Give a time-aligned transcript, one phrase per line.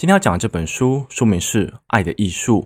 [0.00, 2.62] 今天要讲的这本书，书名是《爱的艺术》，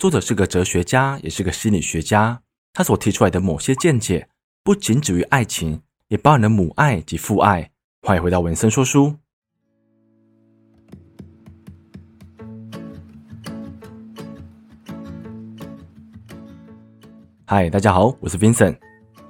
[0.00, 2.42] 作者是个哲学家，也是个心理学家。
[2.72, 4.28] 他所提出来的某些见解，
[4.64, 7.70] 不仅止于爱情，也包含了母爱及父爱。
[8.02, 9.14] 欢迎回到文森说书。
[17.44, 18.76] 嗨，大家好，我是 Vincent。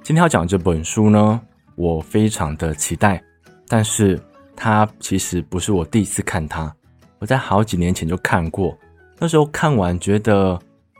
[0.01, 1.39] 今天要讲的这本书呢，
[1.75, 3.23] 我非常的期待，
[3.67, 4.19] 但是
[4.55, 6.75] 它其实不是我第一次看它。
[7.23, 8.77] 我在好几年前就看过，
[9.17, 10.59] 那时候看完觉得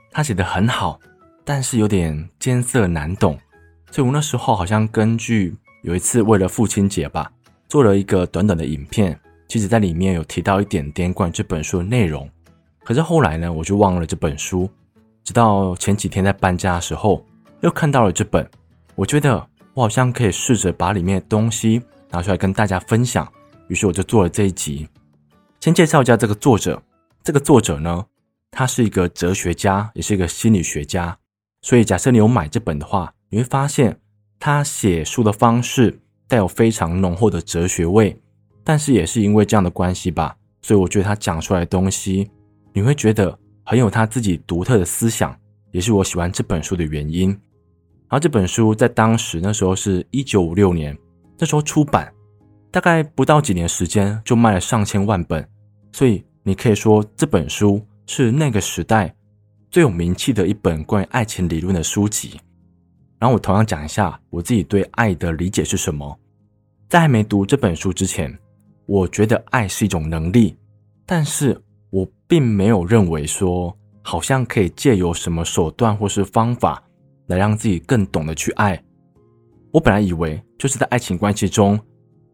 [0.09, 0.97] 他写得很好，
[1.43, 3.37] 但是有点艰涩难懂，
[3.91, 7.29] 所以我那时候好像根据有一次为了父亲节吧，
[7.67, 9.19] 做了一个短短的影片，
[9.49, 12.29] 其实在里面有提到一点点关于这本书的内容，
[12.85, 14.69] 可是后来呢，我就忘了这本书，
[15.25, 17.21] 直到前几天在搬家的时候
[17.59, 18.49] 又看到了这本，
[18.95, 23.27] 我觉得我好像可以试着把里面的东西拿出来跟大家分享，
[23.67, 24.87] 于是我就做了这一集。
[25.63, 26.83] 先介绍一下这个作者。
[27.23, 28.05] 这个作者呢，
[28.51, 31.17] 他是一个哲学家，也是一个心理学家。
[31.61, 33.97] 所以，假设你有买这本的话，你会发现
[34.37, 38.21] 他写书的方式带有非常浓厚的哲学味。
[38.61, 42.29] 但是，也是因为这样的关系吧，所以我觉得他讲出来的东西，
[42.73, 45.33] 你会觉得很有他自己独特的思想，
[45.71, 47.29] 也是我喜欢这本书的原因。
[47.29, 50.97] 然后，这本书在当时那时候是一九五六年，
[51.39, 52.13] 那时候出版，
[52.69, 55.47] 大概不到几年时间就卖了上千万本。
[55.93, 59.15] 所以你可以说这本书是那个时代
[59.69, 62.37] 最有名气的一本关于爱情理论的书籍。
[63.19, 66.19] 然后我同样讲一下我自己对爱的理解是什么。
[66.89, 68.37] 在还没读这本书之前，
[68.85, 70.57] 我觉得爱是一种能力，
[71.05, 71.57] 但是
[71.89, 76.83] 我并没有认为说好像可以借由什么手段或是方法
[77.27, 78.83] 来让自己更懂得去爱。
[79.71, 81.79] 我本来以为就是在爱情关系中。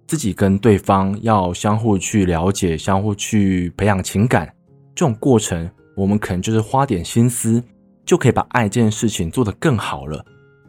[0.09, 4.51] 自己跟对方要相互去了解，相互去培养情感，
[4.95, 7.63] 这种过程，我们可能就是花点心思，
[8.03, 10.25] 就可以把爱这件事情做得更好了。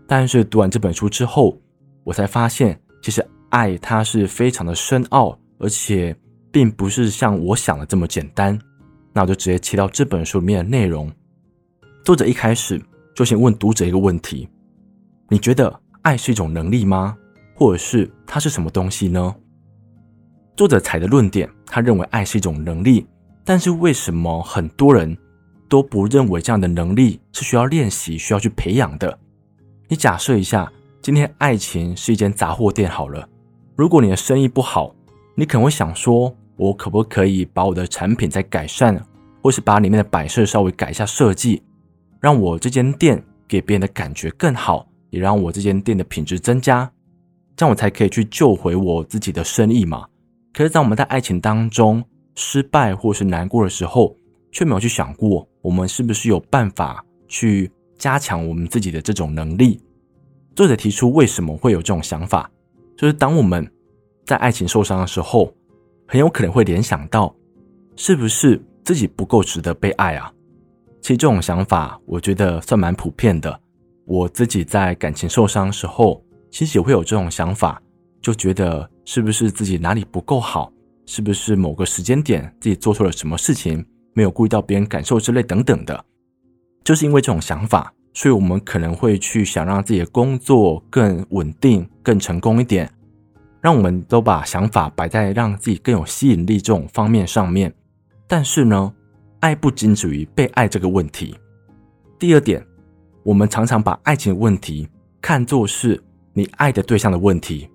[0.06, 1.58] 但是读完这本书之后，
[2.04, 6.14] 我才发现，其实爱它是非常的深奥，而且
[6.52, 8.58] 并不是像我想的这么简单。
[9.14, 11.10] 那我就直接切到这本书里面的内容。
[12.04, 12.78] 作者一开始
[13.14, 14.46] 就先问读者一个问题：
[15.30, 17.16] 你觉得爱是一种能力吗？
[17.60, 19.36] 或者是它是什么东西呢？
[20.56, 23.06] 作者采的论点，他认为爱是一种能力，
[23.44, 25.14] 但是为什么很多人
[25.68, 29.18] 都不认为这样的能力是需要练习、需要去培养的？
[29.88, 30.72] 你假设一下，
[31.02, 33.28] 今天爱情是一间杂货店好了，
[33.76, 34.94] 如果你的生意不好，
[35.34, 38.98] 你可能会想说，我可不可以把我的产品再改善，
[39.42, 41.62] 或是把里面的摆设稍微改一下设计，
[42.20, 46.90] 让我这间店给别人的感觉更好，也让我这间店的品质增加。
[47.60, 50.06] 这样我才可以去救回我自己的生意嘛。
[50.50, 52.02] 可是，在我们在爱情当中
[52.34, 54.16] 失败或是难过的时候，
[54.50, 59.78] 却没有去想过，我们是不是有办法去加强我们自己的这种能力？
[60.56, 62.50] 作者提出为什么会有这种想法，
[62.96, 63.70] 就是当我们
[64.24, 65.52] 在爱情受伤的时候，
[66.08, 67.30] 很有可能会联想到，
[67.94, 70.32] 是不是自己不够值得被爱啊？
[71.02, 73.60] 其实这种想法，我觉得算蛮普遍的。
[74.06, 76.24] 我自己在感情受伤的时候。
[76.50, 77.80] 其实也会有这种想法，
[78.20, 80.72] 就觉得是不是自己哪里不够好，
[81.06, 83.84] 是不是某个时间点自己做错了什么事情，
[84.14, 86.04] 没有顾虑到别人感受之类等等的。
[86.82, 92.90] 就是因为这种想法，所以我们可能会去想让自己的工作更稳定、更成功一点，
[93.60, 97.72] 让我们都把想法摆在让自己更有吸引力这种方面上面。
[98.26, 98.92] 但是呢，
[99.38, 101.36] 爱不仅止于被爱这个问题。
[102.18, 102.66] 第二点，
[103.22, 104.88] 我们常常把爱情问题
[105.22, 106.02] 看作是。
[106.32, 107.68] 你爱的对象的问题，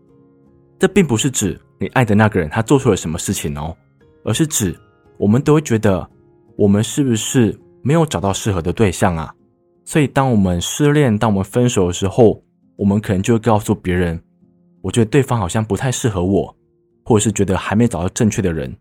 [0.80, 3.76] 这并不是指你爱的那个人他做错了什么事情哦，
[4.24, 4.78] 而是指
[5.18, 6.10] 我们都会觉得
[6.56, 9.34] 我们是不是没有找到适合的对象啊？
[9.84, 12.42] 所以当我们失恋、当我们分手的时候，
[12.78, 14.22] 我们可能就会告诉别人，
[14.82, 16.56] 我觉得对方好像不太适合我，
[17.04, 18.76] 或者是觉得还没找到正确的人。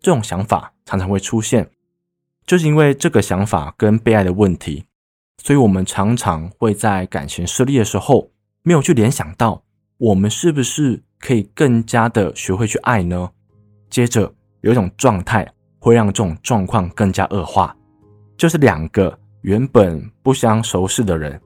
[0.00, 1.68] 这种想法常常会出现，
[2.46, 4.84] 就是因为这个想法跟被爱的问题，
[5.42, 8.30] 所以我们常常会在感情失利的时候。
[8.68, 9.62] 没有去联想到，
[9.96, 13.30] 我们是不是可以更加的学会去爱呢？
[13.88, 14.30] 接着
[14.60, 17.74] 有一种状态会让这种状况更加恶化，
[18.36, 21.40] 就是两个原本不相熟识的人，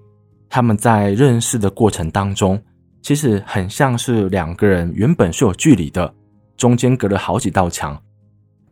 [0.48, 2.60] 他们在认识的过程当中，
[3.02, 6.12] 其实很像是两个人原本是有距离的，
[6.56, 7.96] 中间隔了好几道墙。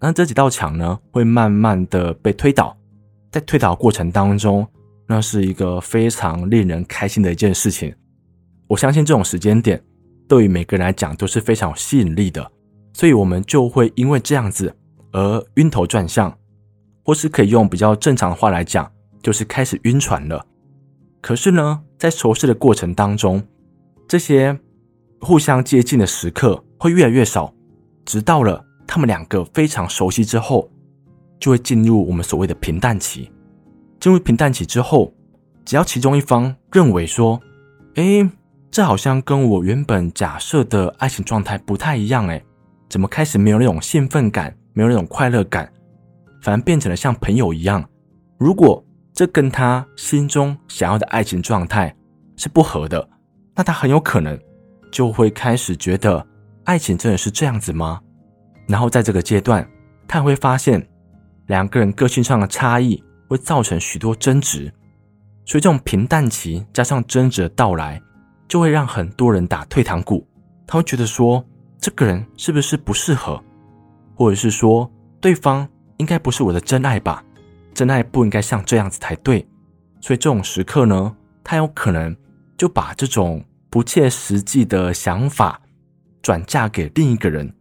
[0.00, 2.76] 那这几道墙呢，会慢慢的被推倒，
[3.30, 4.66] 在推倒过程当中，
[5.06, 7.94] 那是一个非常令人开心的一件事情。
[8.70, 9.82] 我相信这种时间点，
[10.28, 12.52] 对于每个人来讲都是非常有吸引力的，
[12.92, 14.72] 所以我们就会因为这样子
[15.10, 16.32] 而晕头转向，
[17.02, 18.88] 或是可以用比较正常的话来讲，
[19.24, 20.46] 就是开始晕船了。
[21.20, 23.42] 可是呢，在熟识的过程当中，
[24.06, 24.56] 这些
[25.20, 27.52] 互相接近的时刻会越来越少，
[28.04, 30.70] 直到了他们两个非常熟悉之后，
[31.40, 33.32] 就会进入我们所谓的平淡期。
[33.98, 35.12] 进入平淡期之后，
[35.64, 37.40] 只要其中一方认为说
[37.96, 38.30] ：“诶，
[38.70, 42.44] 这好像跟我原本假设的爱情状态不太一样，诶，
[42.88, 45.70] 怎么开始没有那种兴奋感，没有那种快乐感，
[46.40, 47.84] 反而变成了像朋友一样？”
[48.38, 48.82] 如果
[49.12, 51.94] 这跟他心中想要的爱情状态
[52.36, 53.06] 是不合的，
[53.56, 54.38] 那他很有可能
[54.90, 56.24] 就会开始觉得
[56.64, 58.00] 爱情真的是这样子吗？
[58.68, 59.68] 然后在这个阶段，
[60.06, 60.88] 他会发现
[61.48, 64.72] 两个人个性上的差异会造成许多争执，
[65.44, 68.00] 所以这种平淡期加上争执的到来，
[68.50, 70.26] 就会让很多人打退堂鼓。
[70.66, 71.42] 他会觉得说，
[71.80, 73.40] 这个人是不是不适合，
[74.16, 75.66] 或者是说对方
[75.98, 77.24] 应该不是我的真爱吧？
[77.72, 79.46] 真爱不应该像这样子才对，
[80.00, 82.14] 所以这种时刻呢，他有可能
[82.58, 85.60] 就把这种不切实际的想法
[86.20, 87.54] 转嫁给另一个人，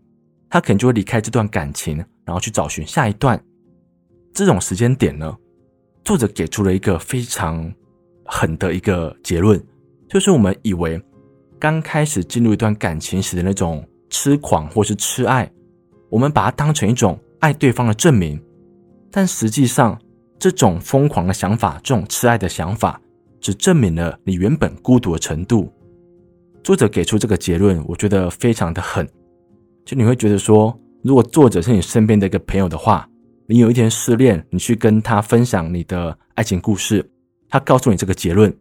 [0.49, 3.39] 他可能就会离开这段感情，然后去找寻下一段。
[4.33, 5.37] 这种时间点呢，
[6.03, 7.71] 作者给出了一个非常
[8.25, 9.63] 狠的一个结论，
[10.09, 10.99] 就是我们以为
[11.59, 15.49] 刚开始进入一段感情时的那种痴狂或是痴爱，
[16.09, 18.41] 我们把它当成一种爱对方的证明。
[19.11, 19.99] 但实际上，
[20.39, 22.99] 这种疯狂的想法，这种痴爱的想法，
[23.39, 25.71] 只证明了你原本孤独的程度。
[26.63, 29.07] 作者给出这个结论，我觉得非常的狠。
[29.85, 33.07] 就你会觉得说，如果作者是你身边的一个朋友的话，
[33.45, 37.07] 你有一天失恋，你去跟他分享你的爱情故事，
[37.47, 38.55] 他告诉你这个结论，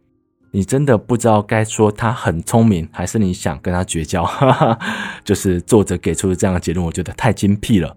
[0.51, 4.23] 你真的不知道该说他很聪明，还是你想跟他绝交？
[4.23, 4.79] 哈哈，
[5.23, 7.95] 就是作者给出的这样的结论，我觉得太精辟了。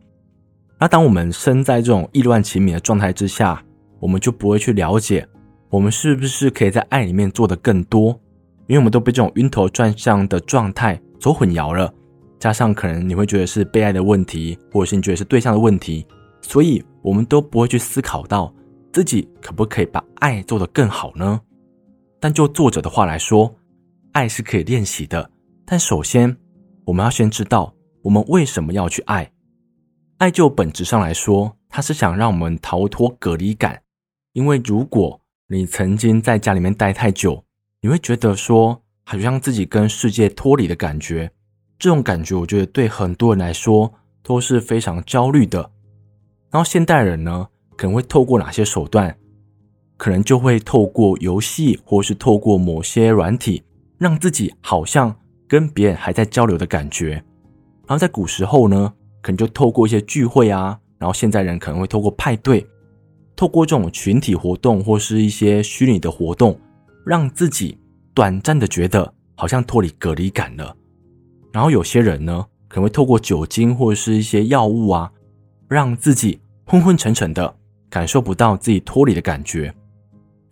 [0.78, 3.62] 那当我们身在这种意乱情迷的状态之下，
[4.00, 5.26] 我们就不会去了解，
[5.70, 8.08] 我们是不是可以在爱里面做得更多？
[8.66, 11.92] 因为我们都被这种晕头转向的状态所混淆了，
[12.38, 16.06] 加上可能你会觉得是被爱的问题，或者是你觉得是对象的问题，
[16.42, 18.52] 所以我们都不会去思考到
[18.92, 21.40] 自己可不可以把爱做得更好呢？
[22.22, 23.52] 但就作者的话来说，
[24.12, 25.28] 爱是可以练习的，
[25.66, 26.36] 但首先
[26.84, 29.32] 我们要先知道我们为什么要去爱。
[30.18, 33.82] 爱就本质上来说，它是想让我们逃脱隔离感。
[34.34, 37.42] 因为如果你曾经在家里面待太久，
[37.80, 41.28] 你会觉得说好像自己跟世界脱离的感觉。
[41.76, 43.92] 这种感觉，我觉得对很多人来说
[44.22, 45.58] 都是非常焦虑的。
[46.52, 49.18] 然后现代人呢，可能会透过哪些手段？
[50.02, 53.62] 可能就会透过游戏，或是透过某些软体，
[53.98, 55.14] 让自己好像
[55.46, 57.10] 跟别人还在交流的感觉。
[57.86, 62.66] 然后在古时候呢，可能就透过一些聚会啊，然后现在人可能会透过派对，
[63.36, 66.58] 透过这种群体活动或是一些虚拟的活动，
[67.06, 67.78] 让自己
[68.12, 70.76] 短暂的觉得好像脱离隔离感了。
[71.52, 75.12] 然后有些人呢，可能会透过酒精或者是一些药物啊，
[75.68, 77.54] 让自己昏昏沉沉的，
[77.88, 79.72] 感受不到自己脱离的感觉。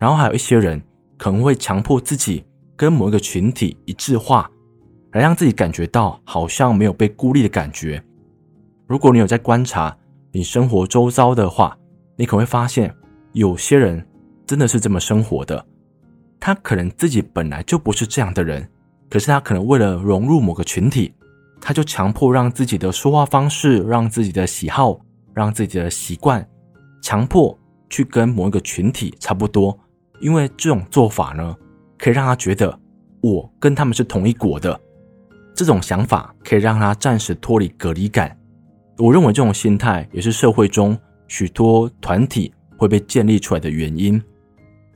[0.00, 0.82] 然后还有一些人
[1.16, 2.44] 可能会强迫自己
[2.74, 4.50] 跟某一个群体一致化，
[5.12, 8.02] 来让自己感觉到好像没有被孤立的感觉。
[8.88, 9.96] 如果你有在观察
[10.32, 11.76] 你生活周遭的话，
[12.16, 12.92] 你可能会发现
[13.32, 14.04] 有些人
[14.46, 15.64] 真的是这么生活的。
[16.40, 18.66] 他可能自己本来就不是这样的人，
[19.10, 21.12] 可是他可能为了融入某个群体，
[21.60, 24.98] 他就强迫让自己的说话方式、让自己的喜好、
[25.34, 26.48] 让自己的习惯，
[27.02, 27.56] 强迫
[27.90, 29.78] 去跟某一个群体差不多。
[30.20, 31.56] 因为这种做法呢，
[31.98, 32.78] 可以让他觉得
[33.22, 34.78] 我跟他们是同一国的。
[35.54, 38.36] 这种想法可以让他暂时脱离隔离感。
[38.98, 40.96] 我认为这种心态也是社会中
[41.26, 44.22] 许多团体会被建立出来的原因。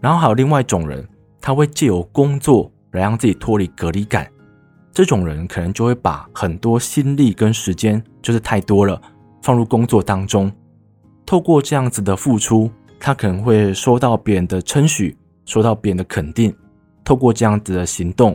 [0.00, 1.06] 然后还有另外一种人，
[1.40, 4.30] 他会借由工作来让自己脱离隔离感。
[4.92, 9.00] 这种人可能就会把很多心力跟时间，就是太多了，
[9.42, 10.52] 放入工作当中。
[11.26, 12.70] 透过这样子的付出，
[13.04, 16.56] 他可能会收到别人的称许，收到别人的肯定。
[17.04, 18.32] 透过这样子的行动，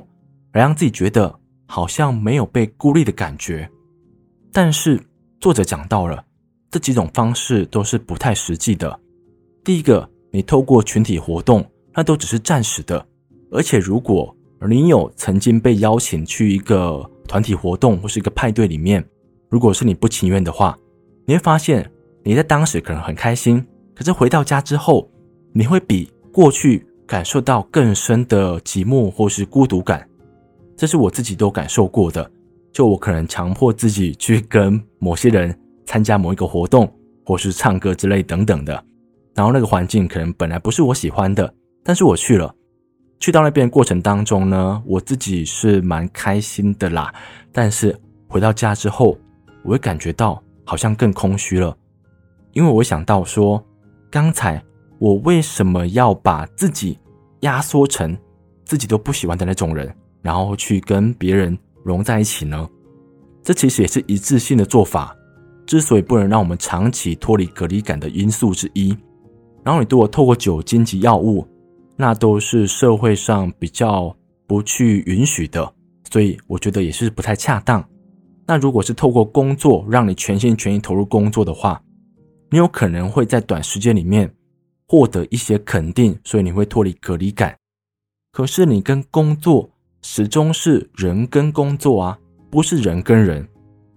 [0.54, 1.34] 来让自己觉得
[1.66, 3.68] 好像没有被孤立的感觉。
[4.54, 5.02] 但是，
[5.40, 6.24] 作者讲到了
[6.70, 9.00] 这几种方式都是不太实际的。
[9.64, 13.04] 第一个，你透过群体活动，那都只是暂时的。
[13.50, 14.38] 而且，如果
[14.70, 19.04] 你有曾经被邀请去一个团体活动或是一个派对里面，
[19.50, 20.78] 如果是你不情愿的话，
[21.26, 21.92] 你会发现
[22.24, 23.66] 你在当时可能很开心，
[24.00, 25.12] 可是回到家之后，
[25.52, 30.08] 你会比过去感受到更深的寂寞或是孤独感。
[30.78, 32.32] 这是我自己都感受过的。
[32.72, 35.54] 就我可能强迫自己去跟某些人
[35.86, 36.90] 参加某一个活动，
[37.26, 38.82] 或是唱歌之类等等的。
[39.36, 41.54] 然后那个环境可能本来不是我喜欢的，
[41.84, 42.56] 但是我去了。
[43.20, 47.14] 去到那边过程当中呢，我自己是蛮开心的啦。
[47.52, 47.94] 但是
[48.30, 49.18] 回到家之后，
[49.66, 51.76] 我会感觉到好像更空虚了，
[52.54, 53.62] 因为我想到说，
[54.12, 54.62] 刚才
[54.98, 56.98] 我为什么要把自己
[57.42, 58.18] 压缩成
[58.66, 62.68] 自己都不喜欢的那种人，然后去跟别人融在一起呢？
[63.44, 65.16] 这其实也是一致性的做法，
[65.66, 68.96] 之所以不能让我们长期脱离隔离感的因素之一。
[69.64, 71.48] 然后你如果透过酒精及药物，
[71.96, 74.16] 那都是社会上比较
[74.48, 75.72] 不去允许的，
[76.12, 77.84] 所以我觉得也是不太恰当。
[78.48, 81.80] 那如果是透过工作让你全心全意投入工作的话，
[82.50, 84.34] 你有可能会在短时间里面
[84.88, 87.56] 获得一些肯定，所以你会脱离隔离感。
[88.32, 89.70] 可是你跟工作
[90.02, 93.48] 始终是人跟工作啊，不是人跟人，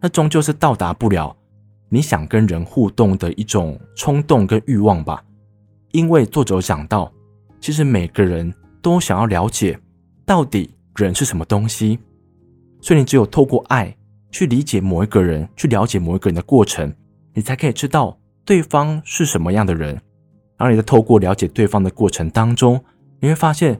[0.00, 1.36] 那终究是到达不了
[1.88, 5.22] 你想跟人互动的一种冲动跟欲望吧。
[5.92, 7.12] 因为作者讲到。
[7.60, 9.78] 其实每个人都想要了解，
[10.26, 11.96] 到底人是什么东西，
[12.80, 13.96] 所以你只有透过爱
[14.32, 16.92] 去理解某一个人，去了解某一个人的过程，
[17.34, 20.00] 你才可以知道对方是什么样的人。
[20.56, 22.80] 然后你在透过了解对方的过程当中，
[23.20, 23.78] 你会发现，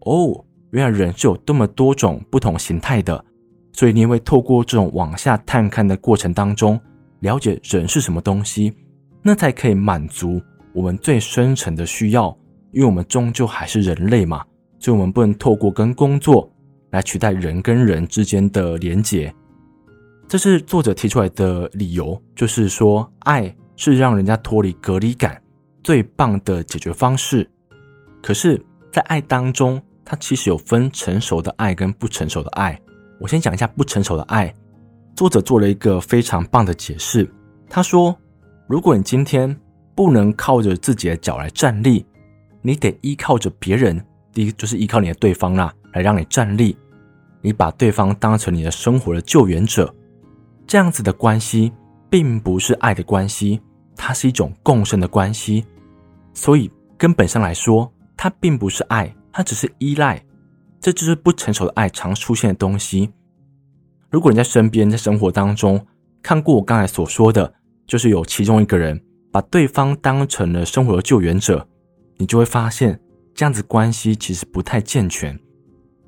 [0.00, 3.24] 哦，原来人是有这么多种不同形态的，
[3.72, 6.80] 所以你会透过这种往下探看的过程当中，
[7.20, 8.72] 了解人是什么东西，
[9.22, 10.40] 那才可以满足
[10.72, 12.36] 我们最深层的需要。
[12.72, 14.44] 因为我们终究还是人类嘛，
[14.78, 16.48] 所以我们不能透过跟工作
[16.90, 19.34] 来取代人跟人之间的连结。
[20.28, 25.40] 这是作者提出来的理由，就是说爱是让人家脱离隔离感
[25.82, 27.48] 最棒的解决方式。
[28.22, 32.78] 可是，在爱当中，它其实有分成熟的爱跟不成熟的爱。
[33.18, 34.52] 我先讲一下不成熟的爱。
[35.16, 37.26] 作者做了一个非常棒的解释，
[37.70, 38.14] 他说：
[38.66, 39.58] 如果你今天
[39.94, 42.04] 不能靠着自己的脚来站立，
[42.60, 43.98] 你得依靠着别人，
[44.34, 46.76] 第一就是依靠你的对方啦，来让你站立。
[47.40, 49.90] 你把对方当成你的生活的救援者，
[50.66, 51.72] 这样子的关系
[52.10, 53.58] 并不是爱的关系，
[54.02, 55.66] 它是一种共生的关系。
[56.32, 60.22] 所以根本上来说，它并不是爱，它只是依赖。
[60.80, 63.10] 这就是不成熟的爱常出现的东西。
[64.10, 65.86] 如果你在身边，在生活当中
[66.22, 67.52] 看过我刚才所说的，
[67.86, 68.98] 就是有其中一个人
[69.30, 71.68] 把对方当成了生活的救援者。
[72.16, 72.98] 你就会发现，
[73.34, 75.38] 这样子关系其实不太健全。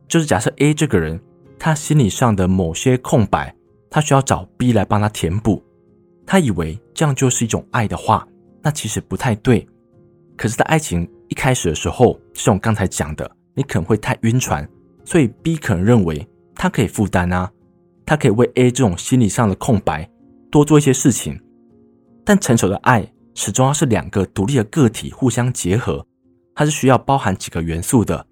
[0.09, 1.21] 就是假设 A 这个人，
[1.59, 3.55] 他心理上的某些空白，
[3.91, 5.63] 他需要找 B 来帮他填补。
[6.27, 8.27] 他以为这样就是一种爱的话，
[8.63, 9.67] 那其实不太对。
[10.37, 14.69] 可是，在爱情一开始的时候，像我刚才讲的，你可能会太晕船，
[15.05, 17.51] 所以 B 可能认为他可以负担啊，
[18.07, 20.09] 他可以为 A 这种心理上的空白
[20.51, 21.41] 多做一些事情。
[22.25, 23.07] 但成熟的爱。
[23.35, 26.07] 始终要是两个独立的个体互相结合，
[26.55, 28.27] 它是需要包含几个元素的。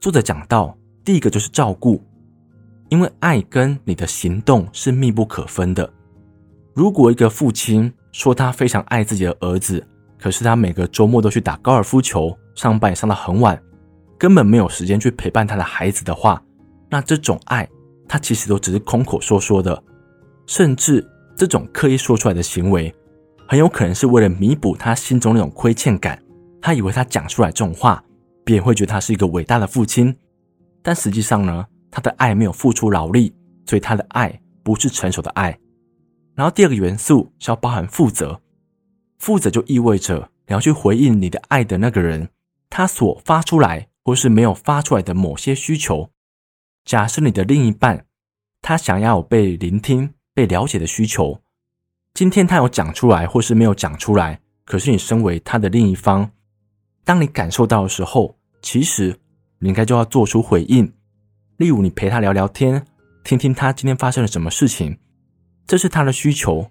[0.00, 2.00] 作者讲到，第一个就是照顾，
[2.88, 5.92] 因为爱跟你的行动是密不可分的。
[6.76, 9.82] 如果一个父亲说他非常爱自己的儿子，
[10.20, 13.58] 可是他每个周末都去打高尔夫球，上班也上到很晚，
[14.18, 16.42] 根本没有时间去陪伴他的孩子的话，
[16.90, 17.66] 那这种爱，
[18.06, 19.82] 他其实都只是空口说说的，
[20.46, 21.02] 甚至
[21.34, 22.94] 这种刻意说出来的行为。
[23.48, 26.22] 很有可能是为了弥补他心中那种亏欠感，
[26.60, 28.04] 他以为他讲出来这种话，
[28.44, 30.14] 别人会觉得他是一个伟大的父亲，
[30.82, 35.58] 但实际上呢，他的爱没有付出劳力，所以他的爱不是成熟的爱。
[36.36, 38.40] 然后第二个元素是要包含负责，
[39.18, 42.28] 负责就意味着你要去回应你的爱的那个人，
[42.70, 46.10] 他所发出来或是没有发出来的某些需求。
[46.84, 48.04] 假设你的另一半，
[48.60, 51.40] 他想要有被聆听、被了解的需求。
[52.12, 56.30] 今天他有讲出来，或是没有讲出来，可是你身为他的另一方，
[57.02, 59.18] 当你感受到的时候，其实
[59.58, 60.92] 你应该就要做出回应。
[61.56, 62.86] 例如，你陪他聊聊天，
[63.24, 64.98] 听听他今天发生了什么事情，
[65.66, 66.70] 这是他的需求。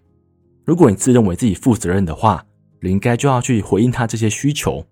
[0.64, 2.46] 如果你自认为自己负责任的话，
[2.82, 4.86] 你应该就要去回应他这些需求。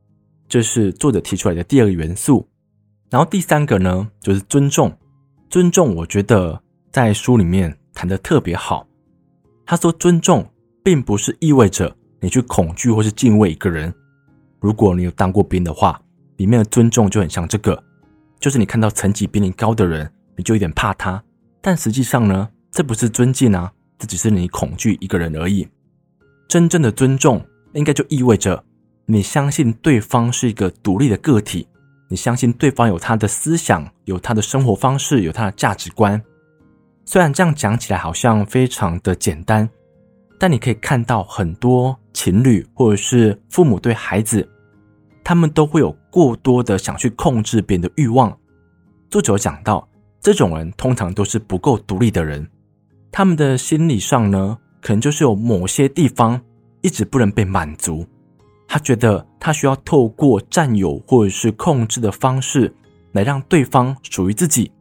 [0.47, 2.47] 这是作者提出来的第二个元素。
[3.09, 4.91] 然后第三个呢，就是尊重。
[5.49, 8.87] 尊重，我觉得在书里面谈的特别好。
[9.65, 10.45] 他说：“尊重
[10.83, 13.93] 并不是意味着你去恐惧或是敬畏一个人。
[14.59, 16.01] 如果你有当过兵的话，
[16.37, 17.81] 里面的尊重就很像这个，
[18.39, 21.23] 就是你看到层级比你高的人，你就有点怕他。
[21.61, 23.71] 但实际上呢，这不是尊敬啊，
[24.05, 25.67] 只是你恐惧一个人而已。
[26.47, 27.43] 真正的尊重，
[27.73, 28.63] 应该就意味着
[29.05, 31.67] 你相信对方是一个独立的个体，
[32.09, 36.21] 你相信对方有他的思想，有他的生活方式，有他的价值观。”
[37.05, 39.69] 虽然这样讲起来好像非常的简单，
[40.39, 44.47] 但你可以看到很多情侣或者是父母对孩子，
[45.21, 48.37] 他们都会有过多的想去控制别人的欲望。
[49.09, 49.85] 作者讲到，
[50.21, 52.47] 这种人通常都是不够独立的人，
[53.15, 56.41] 他们的心理上呢，可能就是有某些地方
[56.81, 58.03] 一直不能被满足。
[58.67, 62.73] 他觉得他需要透过占有或者是控制的方式
[63.11, 64.71] 来让对方属于自己，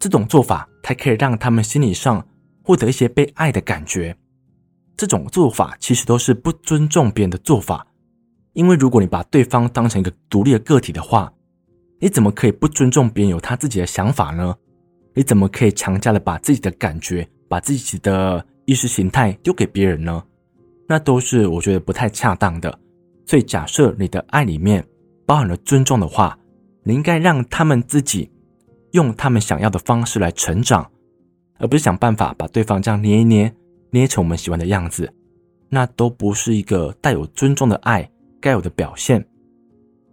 [0.00, 2.26] 这种做法才可以让他们心理上
[2.64, 4.16] 获得一些被爱的感觉。
[4.96, 7.86] 这种做法其实都是不尊重别人的做法，
[8.54, 11.32] 因为如果你把对方当成一个独立的个体的话，
[12.00, 14.52] 你怎么可以不尊重别人有他自己的想法呢？
[15.14, 20.24] 你怎么可以强加的把自己的感觉、把自己的意识形态丢给别人呢？
[20.88, 22.78] 那都是我觉得不太恰当的。
[23.26, 24.82] 所以，假设你的爱里面
[25.26, 26.38] 包含了尊重的话，
[26.82, 28.30] 你应该让他们自己
[28.92, 30.90] 用他们想要的方式来成长，
[31.58, 33.54] 而不是想办法把对方这样捏一捏。
[33.90, 35.12] 捏成我们喜欢的样子，
[35.68, 39.22] 那都不是一个带有尊重的爱该有的表现。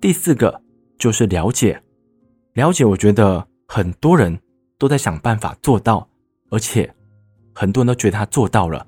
[0.01, 0.61] 第四个
[0.97, 1.81] 就是了解，
[2.55, 4.37] 了解，我觉得很多人
[4.77, 6.05] 都在想办法做到，
[6.49, 6.93] 而且
[7.59, 8.87] 很多人都觉得他做到了。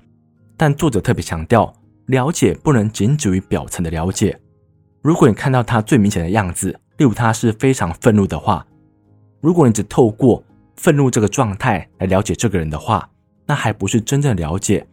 [0.56, 1.70] 但作者特别强调，
[2.06, 4.40] 了解不能仅止于表层的了解。
[5.02, 8.66] 如果你看到他最明显的样子，例如他是非常愤怒的话，
[9.42, 10.42] 如果你只透过
[10.76, 13.06] 愤怒这个状态来了解这个人的话，
[13.44, 14.86] 那还不是真正了解，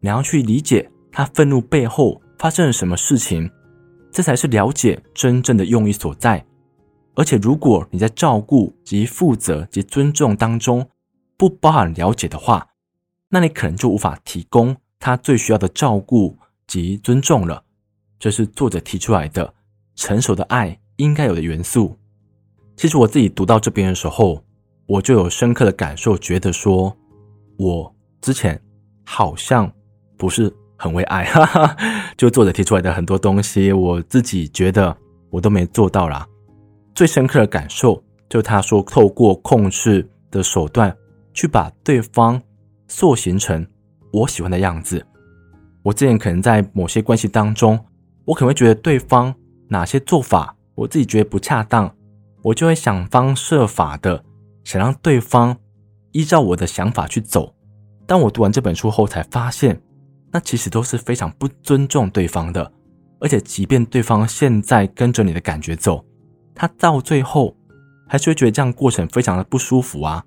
[0.00, 3.50] 你要去理解他愤怒背后发生了什么事情，
[4.10, 6.42] 这才是了解真正的用意所在。
[7.16, 10.88] 而且，如果你在照顾及负责及尊重当中
[11.36, 12.66] 不包含了解的话，
[13.30, 17.64] 那你可能就无法提供他最需要的照顾及尊重了。
[18.18, 19.54] 这是作者提出来的
[19.94, 21.96] 成熟的爱应该有的元素。
[22.76, 24.44] 其实我自己读到这边的时候，
[24.86, 26.94] 我就有深刻的感受，觉得说。
[27.56, 28.58] 我之前
[29.04, 29.70] 好像
[30.16, 31.76] 不是很会爱，哈哈，
[32.16, 34.96] 就作者提出来的很多东西，我自己觉得
[35.28, 36.26] 我都没做到啦。
[36.94, 40.96] 最深刻的感受就他说，透过控制的手段
[41.34, 42.40] 去把对方
[42.90, 43.66] 塑形成
[44.12, 45.06] 我喜欢的样子。
[45.82, 47.78] 我之前可能在某些关系当中，
[48.24, 49.34] 我可能会觉得对方
[49.68, 51.94] 哪些做法我自己觉得不恰当，
[52.42, 54.22] 我就会想方设法的
[54.64, 55.56] 想让对方。
[56.12, 57.54] 依照我的想法去走，
[58.04, 59.80] 当我读完这本书后，才发现，
[60.32, 62.72] 那其实都是非常不尊重对方的。
[63.20, 66.04] 而且，即便对方现在跟着你的感觉走，
[66.52, 67.56] 他到最后
[68.08, 70.24] 还是会觉得这样过程非常的不舒服啊，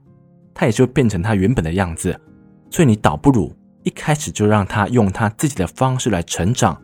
[0.53, 2.17] 他也就变成他原本的样子。
[2.73, 6.75] 所以，你倒不如一开始就让他用他自己的方式来成长，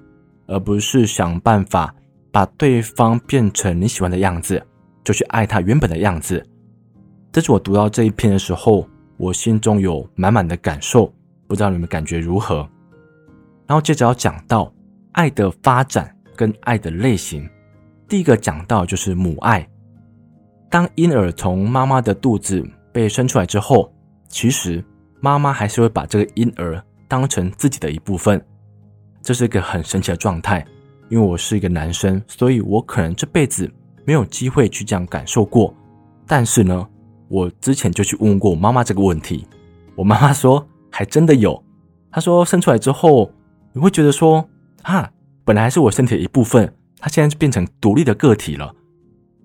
[0.46, 1.92] 而不是想办法
[2.32, 4.64] 把对方变成你喜欢的样子，
[5.04, 6.46] 就去爱他原本的样子。
[7.32, 11.12] 这是我读到这一篇的时候，我心中有满满的感受，
[11.48, 12.58] 不知道你们感觉如何？
[13.66, 14.72] 然后接着要讲到
[15.14, 17.50] 爱的发展跟爱的类型。
[18.08, 19.68] 第一个讲到就是母爱。
[20.70, 23.92] 当婴儿从妈妈的肚子被生出来之后，
[24.28, 24.84] 其实
[25.20, 28.44] 妈妈还是会把这个婴儿当成自己的一部分。
[29.22, 30.66] 这是一个很神奇的状态。
[31.10, 33.68] 因为我是一个男生，所以我可能这辈子
[34.06, 35.74] 没有机会去这样感受过。
[36.28, 36.88] 但是呢，
[37.28, 39.48] 我之前就去问过我妈妈这个问题，
[39.96, 41.64] 我妈妈说还真的有。
[42.12, 43.32] 她说生出来之后，
[43.74, 44.48] 你会觉得说
[44.84, 45.12] 啊，
[45.44, 48.72] 本来还是我身体的一部分，它现在就变成独立的个体了。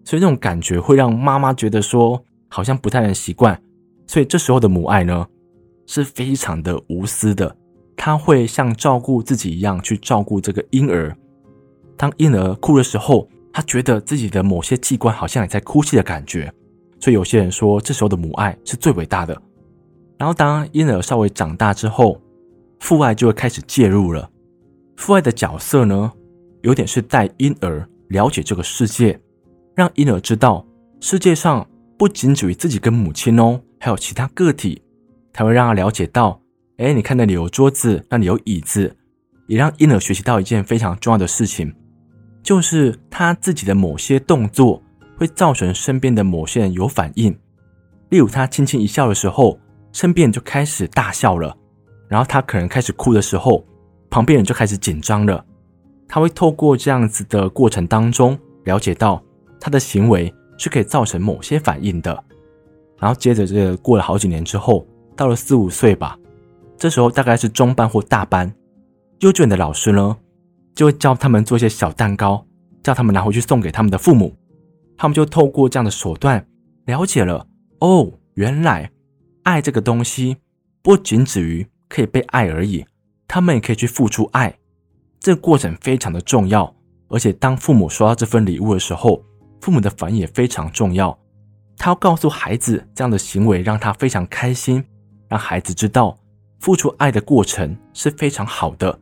[0.04, 3.58] 所以这种感觉会让妈妈觉得说好像不太能习惯。
[4.06, 5.26] 所以这时候的母爱呢，
[5.86, 7.56] 是非常的无私的，
[7.96, 11.16] 他会像照顾自己一样去照顾这个婴儿。
[11.96, 16.52] 当婴儿哭的时候，他觉得自己的某些器官好像也在哭泣的感觉。
[16.98, 19.40] 所以有些人说，这时候的母爱是最伟大的。
[20.16, 22.20] 然后当婴儿稍微长大之后，
[22.80, 24.30] 父爱就会开始介入了。
[24.96, 26.10] 父爱的角色呢，
[26.62, 29.20] 有点是带婴儿了解这个世界，
[29.74, 30.66] 让婴儿知道
[31.00, 31.66] 世界上
[31.98, 34.80] 不仅止于自己跟母亲哦，还有其他个体。
[35.34, 36.40] 才会让他了解到，
[36.78, 38.96] 哎，你看那里有桌子，那里有椅子，
[39.48, 41.74] 也让婴儿学习到一件非常重要的事情，
[42.42, 44.80] 就是他自己的某些动作。
[45.16, 47.32] 会造成身边的某些人有反应，
[48.08, 49.56] 例如他轻轻一笑的时候，
[49.92, 51.56] 身边人就开始大笑了；
[52.08, 53.64] 然后他可能开始哭的时候，
[54.10, 55.46] 旁边人就开始紧张了。
[56.08, 59.22] 他会透过这样子的过程当中，了解到
[59.60, 62.12] 他的行为是可以造成某些反应的。
[62.98, 64.84] 然后接着这个过了好几年之后，
[65.16, 66.18] 到了四五岁吧，
[66.77, 68.55] 这时候大概是中班或大班，
[69.20, 70.16] 幼稚园的老师呢，
[70.74, 72.44] 就会教他们做一些小蛋糕，
[72.83, 74.35] 叫他们拿回去送给他们的父母。
[74.96, 76.46] 他们就透过这样的手段
[76.87, 77.46] 了解了
[77.81, 78.90] 哦，原来
[79.42, 80.37] 爱这个东西
[80.83, 82.85] 不仅止于可以被爱而已，
[83.27, 84.57] 他们也可以去付出爱。
[85.18, 86.72] 这个过程非常的重要，
[87.09, 89.24] 而且当父母收到这份礼物的时候，
[89.61, 91.18] 父母的反应也非常重要。
[91.77, 94.85] 他要告诉孩子这样的行为让他非常开心，
[95.34, 96.16] 让孩子知道
[96.60, 98.96] 付出爱的过程是非常好的。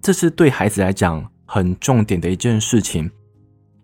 [0.00, 3.10] 这是对孩子来讲很重点的一件事情，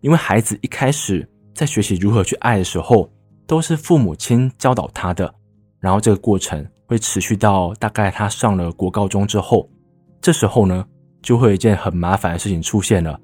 [0.00, 3.10] 因为孩子一开始在学习如何去爱的时候，
[3.46, 5.30] 都是父母亲教导他的，
[5.78, 9.68] 然后这个过程会持续到大概他上了国高中之后，
[10.22, 10.86] 这时候呢，
[11.20, 13.20] 就会有一件很麻烦的事情出现了，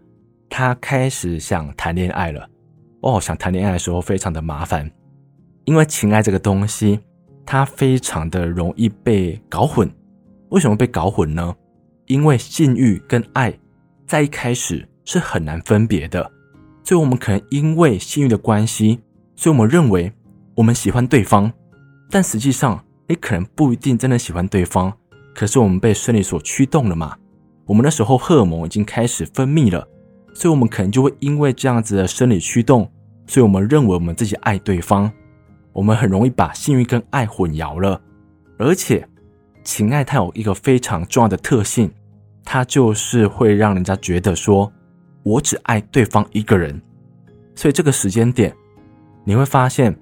[0.50, 2.46] 他开始想谈恋爱了。
[3.00, 4.90] 哦，想谈恋爱的时候非常的麻烦，
[5.64, 7.00] 因为情爱这个东西，
[7.52, 9.90] 它非常的容易被搞混。
[10.50, 11.52] 为什么被搞混呢？
[12.06, 13.52] 因为性欲跟爱
[14.06, 16.30] 在一开始是很难分别的，
[16.84, 19.00] 所以我们可能因为性欲的关系，
[19.34, 20.12] 所以我们认为
[20.54, 21.52] 我们喜欢对方，
[22.08, 24.92] 但实际上你可能不一定真的喜欢对方，
[25.34, 27.16] 可是我们被生理所驱动了嘛。
[27.66, 29.84] 我们那时候荷尔蒙已经开始分泌了，
[30.34, 32.88] 所以我们可能就会因为这样子的生理驱动，
[33.26, 35.10] 所以我们认为我们自己爱对方，
[35.72, 38.00] 我们很容易把性欲跟爱混淆了。
[38.59, 39.06] 而且，
[39.64, 41.90] 情爱它有一个非常重要的特性，
[42.44, 44.72] 它就是会让人家觉得说，
[45.22, 46.80] 我只爱对方一个人。
[47.54, 48.54] 所以这个时间点，
[49.24, 49.96] 你会发现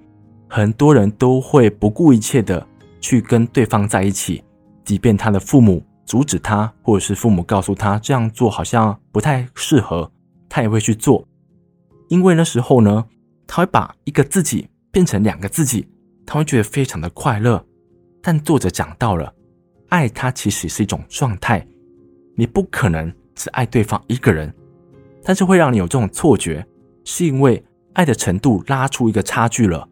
[0.47, 2.65] 很多人都会不顾一切的
[2.99, 4.43] 去跟对方在一起，
[4.83, 5.83] 即便他的父母。
[6.05, 10.11] 阻止他，或者是父母告诉他这样做好像不太适合，
[10.49, 11.23] 他也会去做。
[12.07, 13.05] 因为那时候呢，
[13.45, 15.87] 他会把一个自己变成两个自己，
[16.25, 17.63] 他会觉得非常的快乐。
[18.21, 19.33] 但作者讲到了，
[19.89, 21.65] 爱它其实是一种状态，
[22.35, 24.53] 你不可能只爱对方一个人，
[25.23, 26.65] 但是会让你有这种错觉，
[27.03, 29.87] 是因为爱的程度拉出一个差距了。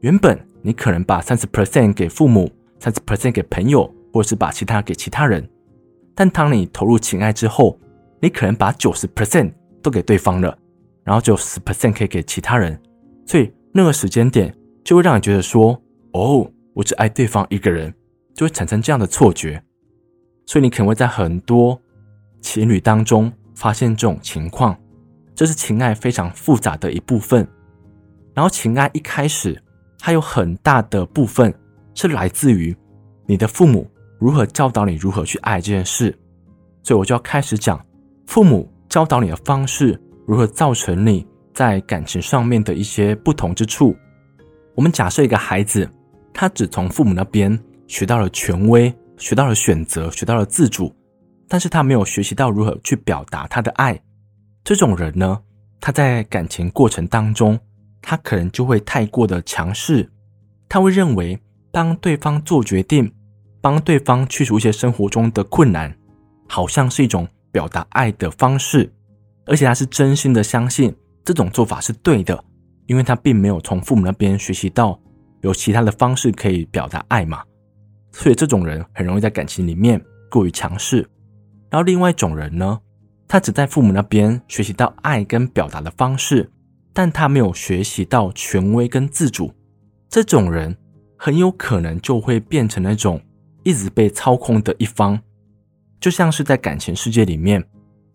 [0.00, 3.92] 原本你可能把三十 percent 给父母，三十 percent 给朋友。
[4.14, 5.44] 或是把其他给其他人，
[6.14, 7.76] 但当你投入情爱之后，
[8.20, 10.56] 你可能把九十 percent 都给对方了，
[11.02, 12.80] 然后只有十 percent 可以给其他人，
[13.26, 15.76] 所以那个时间点就会让你觉得说，
[16.12, 17.92] 哦，我只爱对方一个人，
[18.32, 19.60] 就会产生这样的错觉。
[20.46, 21.76] 所以你可能会在很多
[22.40, 24.78] 情侣当中发现这种情况，
[25.34, 27.44] 这是情爱非常复杂的一部分。
[28.32, 29.60] 然后情爱一开始，
[29.98, 31.52] 它有很大的部分
[31.94, 32.76] 是来自于
[33.26, 33.90] 你的父母。
[34.20, 36.16] 如何教导你如何去爱这件事，
[36.84, 37.84] 所以我就要开始讲
[38.26, 43.96] 父母教导你的方式如何造成你在感情上面的一些不同之处。
[44.74, 45.88] 我们假设一个孩子，
[46.32, 50.94] 他只从父母那边学到了权威，学到了选择，学到了自主，
[51.48, 53.98] 但是他没有学习到如何去表达他的爱。
[54.62, 55.40] 这种人呢，
[55.80, 57.58] 他在感情过程当中，
[58.02, 60.10] 他可能就会太过的强势，
[60.68, 61.38] 他会认为
[61.70, 63.10] 帮对方做决定。
[63.60, 65.96] 帮对方去除一些生活中的困难，
[66.46, 68.92] 好像是一种表达爱的方式，
[69.46, 72.44] 而且他是真心的相信这种做法是对的，
[72.86, 75.00] 因为他并没有从父母那边学习到
[75.40, 77.42] 有其他的方式可以表达爱嘛，
[78.12, 80.98] 所以这种人很容易在感情里面过于强势。
[81.70, 82.80] 然后另外一种人呢，
[83.26, 86.50] 他只在父母那边学习到爱跟表达的方式，
[86.92, 89.52] 但他没有学习到权威跟自主，
[90.08, 90.76] 这种人
[91.16, 93.20] 很有可能就会变成那种。
[93.66, 95.18] 一直被操控的一方，
[95.98, 97.64] 就像是在感情世界里面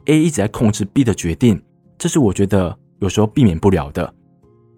[0.05, 1.59] ，A 一直在控制 B 的决定，
[1.97, 4.13] 这是我觉得有时候避免不了的。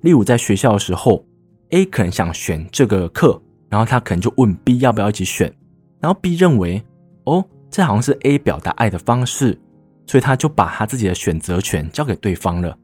[0.01, 1.25] 例如在学校的时候
[1.69, 5.53] ，A 可能想选这个课，然后他可能就问 B 要不要一起选，
[5.99, 6.83] 然后 B 认为，
[7.25, 9.59] 哦，这好像是 A 表达爱的方式，
[10.05, 12.77] 所以他就把他自己的选择权交给对方了。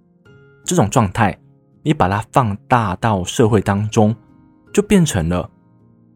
[0.65, 1.37] 这种状态，
[1.83, 4.15] 你把它放大到社会当中，
[4.73, 5.49] 就变成了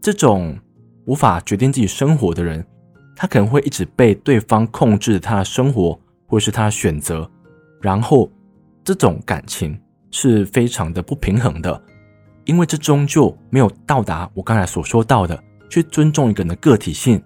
[0.02, 0.58] 这种。
[1.08, 2.64] 无法决定自己生活的人，
[3.16, 7.30] 他可能会一直被对方控制他的生活，或是他的选择，
[7.82, 8.32] 然后
[8.84, 9.80] 这种感情
[10.12, 11.82] 是非常的不平衡的，
[12.46, 17.22] 因为这终究没有到达我刚才所说到的去尊重一个人的个体性。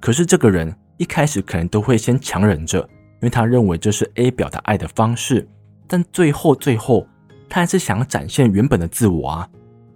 [0.00, 5.48] 可是这个人一开始可能都会先强忍着，因为他认为这是 A 表达爱的方式，
[5.86, 7.06] 但最后最后
[7.48, 9.48] 他还是想展现原本的自我啊，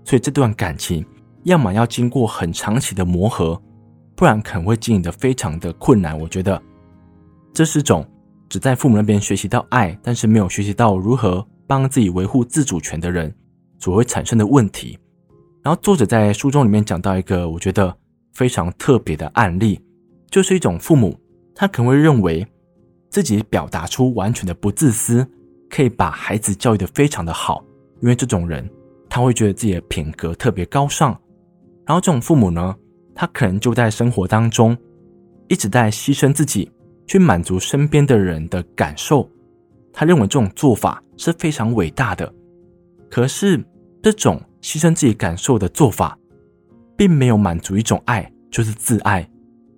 [0.04, 1.04] 所以这段感情。
[1.44, 3.62] 要么要经过很长期的磨合，
[4.16, 6.18] 不然可能会经营的非常的困难。
[6.18, 6.60] 我觉得
[7.54, 8.04] 这是种
[8.48, 13.34] 只在父母那边学习到爱，但是没有学习到如何帮自己维护自主权的人
[13.78, 14.98] 所会产生的问题。
[15.62, 17.92] 然后作者在书中里面讲到一个我觉得
[18.32, 19.80] 非常特别的案例，
[20.30, 21.18] 就是一种父母，
[21.54, 22.46] 他可能会认为
[23.10, 25.26] 自己表达出完全的不自私，
[25.68, 27.64] 可以把孩子教育得非常的好，
[28.00, 28.68] 因为这种人
[29.08, 31.10] 他会觉得自己的品格特别高尚。
[31.84, 32.76] 然后这种父母呢，
[33.14, 34.76] 他可能就在生活当中
[35.48, 36.70] 一直在牺牲自己
[37.06, 39.28] 去满足身边的人的感受，
[39.92, 42.32] 他认为这种做法是非常伟大的。
[43.08, 43.64] 可是，
[44.02, 46.18] 这种牺牲自己感受的做法，
[46.96, 49.28] 并没有满足一种爱，就是自爱。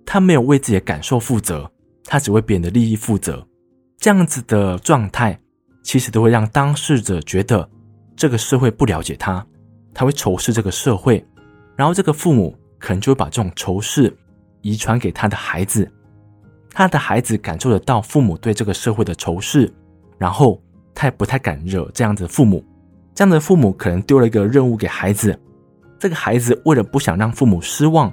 [0.05, 1.71] 他没有为自己的感受负责，
[2.05, 3.45] 他只为别人的利益负责。
[3.97, 5.39] 这样子的状态，
[5.83, 7.69] 其实都会让当事者觉得
[8.15, 9.45] 这个社会不了解他，
[9.93, 11.23] 他会仇视这个社会，
[11.75, 14.11] 然后这个父母可能就会把这种仇视
[14.61, 15.89] 遗传给他的孩子，
[16.79, 19.69] 他的孩子感受得到父母对这个社会的仇视，
[20.17, 20.63] 然后
[20.95, 22.63] 他也不太敢惹这样子的父母。
[23.13, 25.37] 这样的父母可能丢了一个任务给孩子，
[25.99, 28.09] 这个孩子为了不想让父母失望，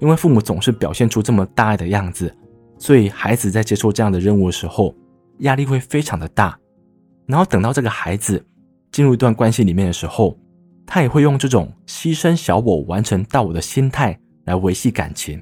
[0.00, 2.34] 因为父母总是表现出这么大爱的样子，
[2.78, 4.94] 所以孩子在接受这样的任务的时候，
[5.40, 6.58] 压力会非常的大。
[7.26, 8.42] 然后等到这个孩子
[8.90, 10.34] 进入一段关系里面的时候，
[10.86, 15.38] 他也会用这种牺牲小我完成大我的心态来维系感情。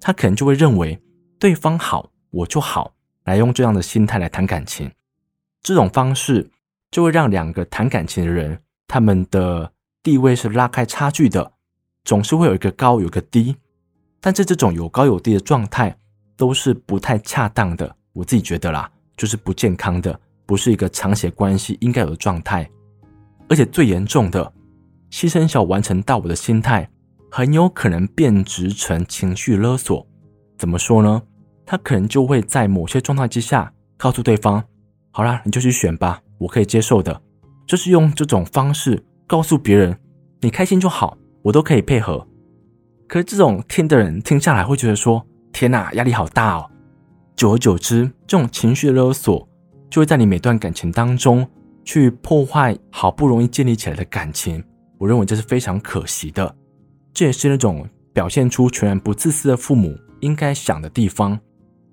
[0.00, 0.98] 他可能就会认为
[1.42, 4.92] 对方好，我就好，来用这样的心态来谈感情。
[5.60, 6.48] 这种方式。
[6.92, 11.54] 就会让两个谈感情的人，他们的地位是拉开差距的，
[12.04, 13.56] 总是会有一个高，有一个低。
[14.20, 15.96] 但是这种有高有低的状态
[16.36, 22.70] 都是不太恰当的，我自己觉得啦，就是不健康的，不是一个长期关系应该有的状态。
[23.48, 24.52] 而且最严重的，
[25.10, 26.86] 牺牲小完成大我的心态，
[27.30, 30.06] 很有可能变质成情绪勒索。
[30.58, 31.22] 怎么说呢？
[31.64, 34.62] 他可能就会在某些状态之下，告诉对方
[35.10, 37.22] ：“好啦，你就去选吧。”我可以接受的，
[37.66, 39.96] 就是用这种方式告诉别人，
[40.40, 42.26] 你开心就好，我都可以配合。
[43.06, 46.68] 可是这种听的人听下来会觉得说：天哪，压力好大哦！
[47.36, 49.48] 久而久之，这种情绪勒索
[49.88, 51.48] 就会在你每段感情当中
[51.84, 54.62] 去破坏好不容易建立起来的感情。
[54.98, 56.52] 我认为这是非常可惜的。
[57.14, 61.38] 这也是那种表现出全然不自私的父母应该想的地方，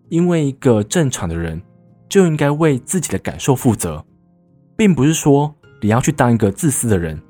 [0.09, 1.61] 因为一个正常的人
[2.07, 4.03] 就应该为自己的感受负责。
[4.75, 7.21] 并不是说你要去当一个自私的人，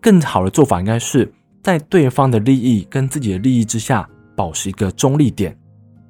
[0.00, 5.56] 更好的做法应该是在对方的利益跟自己的利益之下保持一个中立点。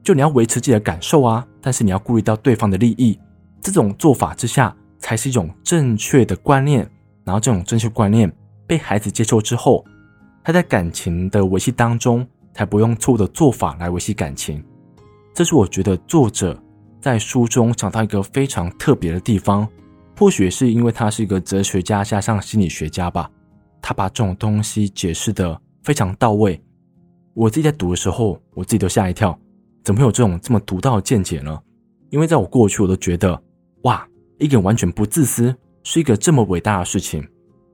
[0.02, 3.18] 就你要维持自己的感受啊，但是你要顾虑到对方的利益，
[3.60, 6.88] 这种做法之下才是一种正确的观念。
[7.24, 8.32] 然后这种正确观念
[8.66, 9.84] 被孩子接受之后，
[10.42, 14.64] 他在感情的维系当中才不用错误的做法来维系感情。
[15.38, 16.60] 这是我觉得作者
[17.00, 19.68] 在书中讲到一个非常特别的地方。
[20.16, 23.30] 或许是因为他是一个哲学家加上心理学家吧，
[23.80, 26.60] 他把这种东西解释得非常到位。
[27.34, 29.38] 我自己在读的时候，我自己都吓一跳，
[29.84, 31.56] 怎么会有这种这么独到的见解呢？
[32.10, 33.40] 因为在我过去，我都觉得
[33.82, 34.04] 哇，
[34.40, 37.24] 一个人完全不自私是一个这么伟大的事情，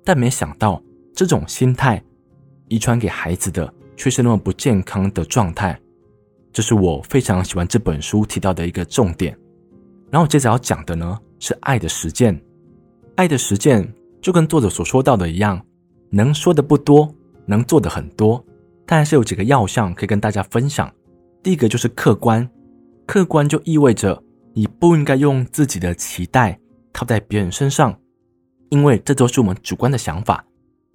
[0.04, 0.82] 但没想到
[1.14, 2.04] 这种心态
[2.68, 5.80] 遗传给孩子的却是那么不健康的状态。
[6.54, 9.36] 这是我非常喜欢这本书提到的一个重点。
[10.08, 12.40] 然后接着要讲的呢，是爱的实践，
[13.16, 15.60] 爱的实践就跟作者所说到的一样，
[16.10, 17.12] 能说的不多，
[17.44, 18.42] 能做的很多，
[18.86, 20.88] 但是有几个要项可以跟大家分享。
[21.42, 22.48] 第一个就是客观，
[23.04, 24.22] 客观就意味着
[24.54, 26.56] 你不应该用自己的期待
[26.92, 27.98] 套在别人身上，
[28.68, 30.44] 因为这都是我们主观的想法。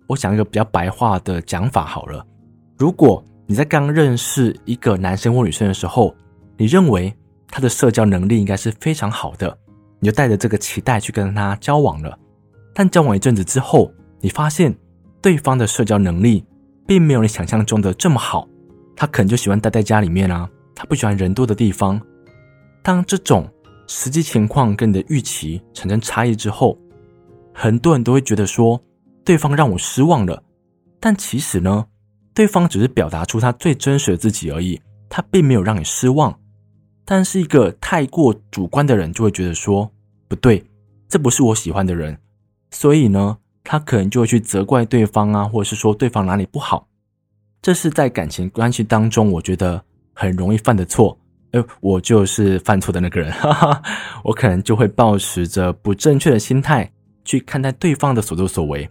[0.08, 2.26] 我想一个比较白话的讲法好了，
[2.78, 6.16] 如果你在刚认识一个男生或女生的时候，
[6.56, 7.12] 你认为
[7.48, 9.58] 他的社交能力应该是非常好的。
[10.00, 12.16] 你就带着这个期待去跟他交往了，
[12.76, 14.78] 但交往一阵子之后，你发现
[15.20, 16.46] 对方的社交能力
[16.86, 18.48] 并没有你想象中的这么好，
[18.96, 22.00] 他可能就喜欢待在家里面啊，他不喜欢人多的地方。
[22.84, 23.50] 当这种
[23.88, 26.78] 实际情况跟你的预期产生差异之后，
[27.52, 28.80] 很多人都会觉得说，
[29.26, 30.44] 对方让我失望了。
[31.00, 31.84] 但其实呢，
[32.40, 36.40] 对方只是表达出他最真实的自己而已，他并没有让你失望。
[37.04, 39.92] 但是一个太过主观的人就会觉得说
[40.30, 40.64] 不对，
[41.10, 42.18] 这不是我喜欢的人，
[42.72, 46.88] 所以呢，他可能就会去责怪对方啊，或者是说对方哪里不好。
[47.62, 51.20] 这是在感情关系当中，我觉得很容易犯的错。
[51.52, 53.34] 哎，我就是犯错的那个人，
[54.24, 56.90] 我可能就会抱持着不正确的心态
[57.26, 58.90] 去看待对方的所作所为。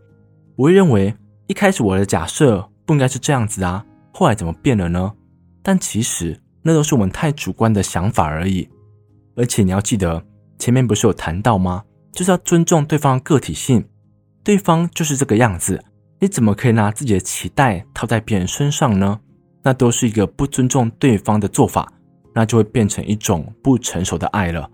[0.54, 1.14] 我会认为
[1.46, 5.12] 一开始我的假设不应该是这样子啊，后来怎么变了呢？
[5.62, 6.40] 但其实。
[6.60, 8.68] 那都是我们太主观的想法而已，
[9.36, 10.22] 而且你要记得，
[10.58, 11.82] 前面不是有谈到吗？
[12.12, 13.82] 就是要尊重对方的个体性，
[14.42, 15.82] 对方就是这个样子，
[16.18, 19.18] 你怎么可以拿自己的期待套在别人身上呢？
[19.62, 21.90] 那都是一个不尊重对方的做法，
[22.34, 24.68] 那就会变成一种不成熟的爱了。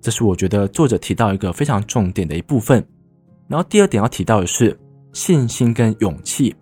[0.00, 2.82] 这是我觉得作者提到一个非常重点的一部分。
[3.48, 4.78] 然后第二点要提到的是
[5.12, 6.54] 信心跟勇气。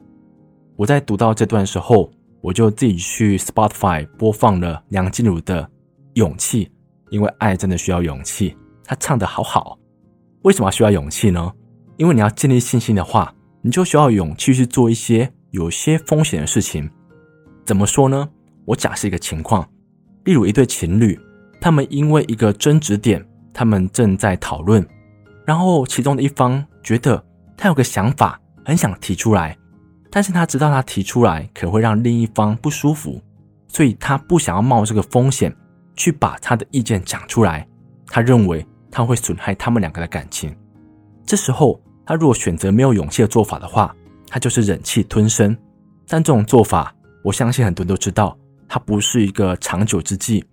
[0.77, 2.11] 我在读到这段时候。
[2.45, 5.63] 我就自己去 Spotify 播放了梁静茹的
[6.13, 6.67] 《勇气》，
[7.09, 8.55] 因为爱真的需要勇气。
[8.85, 9.79] 她唱得好好，
[10.43, 11.51] 为什么需要勇气呢？
[11.97, 16.91] 因为你要建立信心的话，你就需要勇气去做一些有些风险的事情。
[17.65, 18.29] 怎么说呢？
[18.67, 19.67] 我假设一个情况，
[20.25, 21.19] 例如一对情侣，
[21.63, 24.87] 他们因为一个争执点，他们正在讨论，
[25.47, 27.25] 然后其中的一方觉得
[27.57, 29.57] 他有个想法，很想提出来。
[30.15, 33.21] 但是他知道他提出来可会让另一方不舒服，
[33.67, 35.53] 所以他不想要冒这个风险
[35.97, 37.67] 去把他的意见讲出来。
[38.07, 40.57] 他认为他会损害他们两个的感情。
[41.27, 43.93] 这时候，他如果选择没有勇气的做法的话，
[44.29, 45.57] 他就是忍气吞声。
[46.07, 50.45] 但这种做法，我相信很多人都知道，它不是一个长久之计。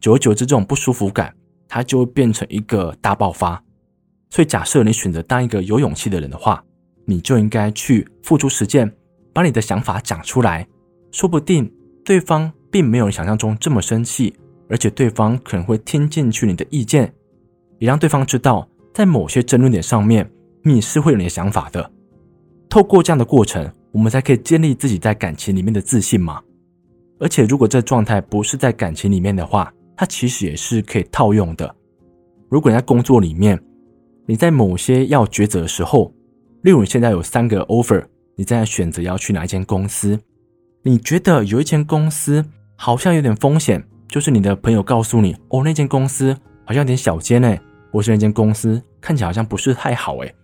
[0.00, 1.32] 久而久之，这种不舒服感，
[1.68, 3.62] 它就会变成一个大爆发。
[4.30, 6.64] 所以，假设你选择当一个有勇气的人的话，
[7.06, 8.92] 你就应该去付诸实践，
[9.32, 10.66] 把你的想法讲出来，
[11.10, 11.72] 说不定
[12.04, 14.34] 对方并没有想象中这么生气，
[14.68, 17.10] 而且对方可能会听进去你的意见，
[17.78, 20.30] 也让对方知道，在某些争论点上面，
[20.62, 21.90] 你是会有你的想法的。
[22.68, 26.42] 透过这样的过程，我们才可以建立自己在感情里面的自信嘛。
[27.18, 31.74] 而且，如果这状态不是在感情里面的话，它其实也是可以套用的。
[32.50, 33.58] 如果你在工作里面，
[34.26, 36.12] 你在某些要抉择的时候，
[36.66, 40.18] 例如，你现在有三个 offer，你正在选择要去哪一间公司？
[40.82, 47.60] 你觉得有一间公司好像有点风险，就是你的朋友告诉你，哦，那间公司好像有点小间诶，
[47.92, 50.34] 或是那间公司看起来好像不是太好诶。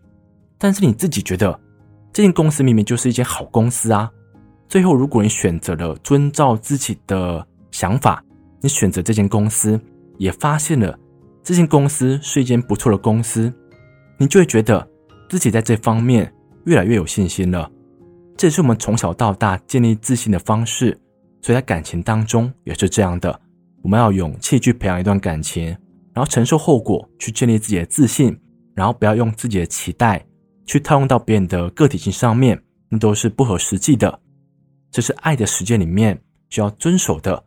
[0.58, 1.58] 但是你自己觉得
[2.12, 4.08] 这间公司明明就是一间好公司啊。
[4.68, 8.22] 最后，如果你选择了遵照自己的想法，
[8.60, 9.76] 你选择这间公司，
[10.18, 10.96] 也发现了
[11.42, 13.52] 这间公司是一间不错的公司，
[14.18, 14.88] 你就会觉得。
[15.32, 16.30] 自己在这方面
[16.66, 17.70] 越来越有信心了，
[18.36, 20.90] 这也是我们从小到大建立自信的方式。
[21.40, 23.40] 所以在感情当中也是这样的，
[23.80, 25.68] 我们要勇气去培养一段感情，
[26.12, 28.38] 然后承受后果，去建立自己的自信，
[28.74, 30.22] 然后不要用自己的期待
[30.66, 34.20] 去套用到别人的个体性上面，那都是不合实际的。
[34.90, 37.42] 这是爱的实践里面需要遵守的。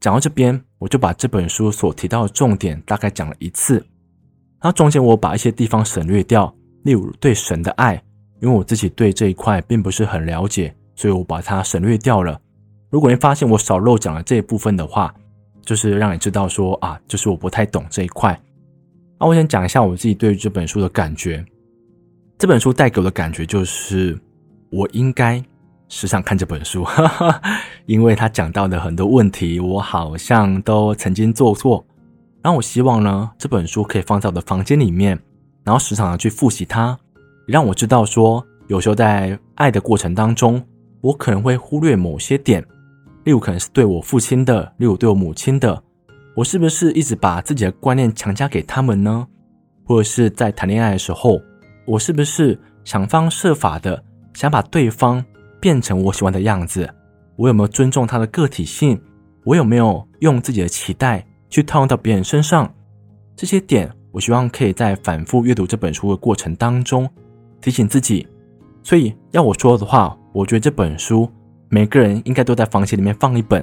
[0.00, 3.76] 讲到这边，我就把这本书所提到的重点大概讲了一次，
[4.60, 6.54] 然后中间我把一些地方省略掉。
[6.86, 8.00] 例如对神的爱，
[8.38, 12.40] 因为我自己对这一块并不是很了解，所以我把它省略掉了。
[12.90, 15.12] 如果你发现我少漏讲了这一部分的话，
[15.62, 18.40] 就是让你知道说啊，就是我不太懂这一块。
[19.18, 21.44] 那我先讲一下我自己对于这本书的感觉。
[22.38, 24.16] 这本书带给我的感觉就是，
[24.70, 25.42] 我应该
[25.88, 27.42] 时常看这本书，哈哈，
[27.86, 31.84] 因为他讲到的很多问题，我好像都曾经做错。
[32.42, 35.18] 然后我希望呢，这本书可以放在我的房间里面。
[35.66, 36.96] 然后时常的去复习它，
[37.44, 40.64] 让我知道说，有时候在爱的过程当中，
[41.00, 42.64] 我可能会忽略某些点，
[43.24, 45.82] 例如可能是对我父亲的，例如对我母亲的，
[46.36, 49.26] 我是不是一直把自己的观念强加给他们呢？
[49.84, 51.36] 或者是在谈恋爱的时候，
[51.84, 54.00] 我是不是想方设法的
[54.34, 55.24] 想把对方
[55.60, 56.88] 变成我喜欢的样子？
[57.34, 58.96] 我有没有尊重他的个体性？
[59.42, 62.72] 我有没有用自己的期待去套用到别人身上？
[63.34, 63.92] 这些点。
[64.16, 67.06] 我希望可以在反复阅读这本书的过程当中
[67.60, 68.26] 提醒自己，
[68.82, 71.30] 所以要我说的话，我觉得这本书
[71.68, 73.62] 每个人应该都在房间里面放一本，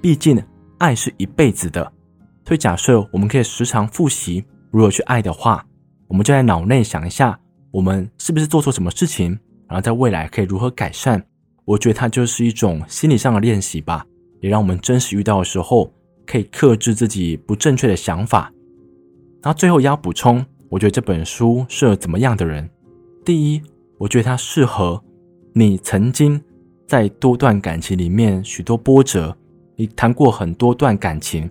[0.00, 0.40] 毕竟
[0.78, 1.82] 爱是一辈子的。
[2.46, 5.66] 所以假设我们可以时常复习如何去爱的话，
[6.06, 7.36] 我们就在脑内想一下，
[7.72, 11.20] 我们是不是做错什么事情，然后在未来可以如何改善。
[11.64, 14.06] 我觉得它就是一种心理上的练习吧，
[14.42, 15.92] 也让我们真实遇到的时候
[16.24, 18.48] 可以克制自己不正确的想法。
[19.42, 22.68] 然后最后要补充，我觉得这本书适合怎么样的人？
[23.24, 23.62] 第一，
[23.96, 25.02] 我觉得它适合
[25.52, 26.40] 你曾经
[26.86, 29.36] 在多段感情里面许多波折，
[29.76, 31.48] 你谈过很多段感情，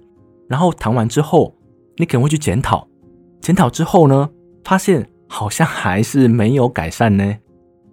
[0.48, 1.56] 然后谈完之后，
[1.96, 2.88] 你可能会去检讨，
[3.42, 4.30] 检讨之后呢，
[4.64, 7.36] 发现好像还是没有改善呢。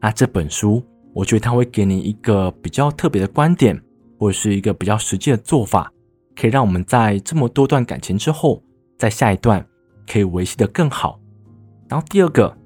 [0.01, 0.83] 那这本书，
[1.15, 3.81] 我觉得它会给你一个比较特别的观点，
[4.19, 5.91] 或者是一个比较实际的做法，
[6.35, 8.63] 可以让我们在这么多段感情之后，
[8.99, 9.65] 在下一段。
[10.07, 11.19] 可以维系得更好。
[11.89, 12.57] 然后第二个，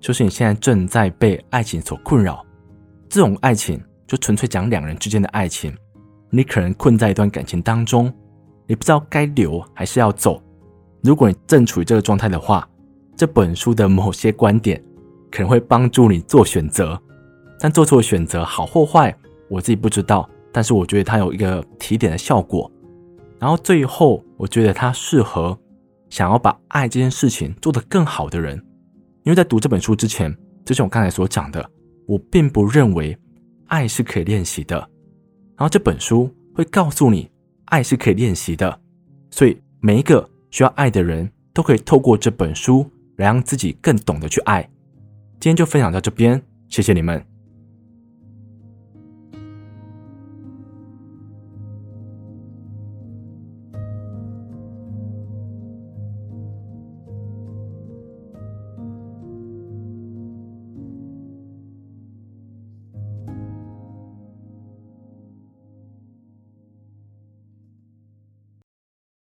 [0.00, 2.44] 就是你现在正在被爱情所困扰，
[3.08, 5.74] 这种爱情就纯粹讲两人之间的爱情。
[6.30, 8.12] 你可能困在一段感情当中，
[8.66, 10.42] 你不知道该留还是要走。
[11.02, 12.68] 如果你正处于这个状态的话，
[13.16, 14.82] 这本书的某些观点
[15.30, 17.00] 可能会帮助你做选择。
[17.58, 19.16] 但做出的选择好或坏，
[19.48, 20.28] 我自己不知道。
[20.52, 22.70] 但是我觉得它有一个提点的效果。
[23.38, 25.58] 然后最后，我觉得它适合。
[26.10, 28.56] 想要把爱这件事情做得更好的人，
[29.24, 30.34] 因为在读这本书之前，
[30.64, 31.70] 就像我刚才所讲的，
[32.06, 33.16] 我并不认为
[33.66, 34.76] 爱是可以练习的。
[35.56, 37.30] 然后这本书会告诉你，
[37.66, 38.80] 爱是可以练习的，
[39.30, 44.62] 所以每一个需要爱的人都可以透过这本书来让自己更懂得去爱。
[45.40, 47.27] 今天就分享到这边，谢谢你们。